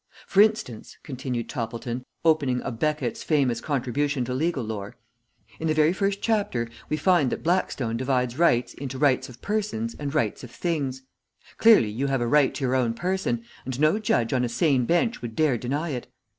[0.25, 4.95] "For instance," continued Toppleton, opening A'Beckett's famous contribution to legal lore,
[5.59, 9.95] "in the very first chapter we find that Blackstone divides rights into rights of persons
[9.99, 11.03] and rights of things.
[11.59, 14.85] Clearly you have a right to your own person, and no judge on a sane
[14.87, 16.07] bench would dare deny it.